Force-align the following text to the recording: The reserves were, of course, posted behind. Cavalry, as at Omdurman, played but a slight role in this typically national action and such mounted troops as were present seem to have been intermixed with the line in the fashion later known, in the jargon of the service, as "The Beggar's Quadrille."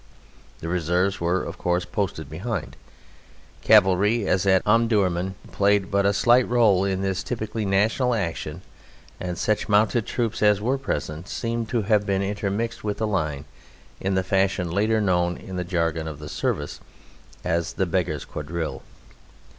The 0.61 0.67
reserves 0.67 1.21
were, 1.21 1.43
of 1.43 1.59
course, 1.59 1.85
posted 1.85 2.27
behind. 2.27 2.75
Cavalry, 3.61 4.25
as 4.27 4.47
at 4.47 4.65
Omdurman, 4.65 5.35
played 5.51 5.91
but 5.91 6.07
a 6.07 6.11
slight 6.13 6.49
role 6.49 6.83
in 6.83 7.03
this 7.03 7.21
typically 7.21 7.65
national 7.65 8.15
action 8.15 8.63
and 9.19 9.37
such 9.37 9.69
mounted 9.69 10.07
troops 10.07 10.41
as 10.41 10.59
were 10.59 10.79
present 10.79 11.27
seem 11.27 11.67
to 11.67 11.83
have 11.83 12.07
been 12.07 12.23
intermixed 12.23 12.83
with 12.83 12.97
the 12.97 13.05
line 13.05 13.45
in 13.99 14.15
the 14.15 14.23
fashion 14.23 14.71
later 14.71 14.99
known, 14.99 15.37
in 15.37 15.55
the 15.55 15.63
jargon 15.63 16.07
of 16.07 16.17
the 16.17 16.29
service, 16.29 16.79
as 17.43 17.73
"The 17.73 17.85
Beggar's 17.85 18.25
Quadrille." 18.25 18.81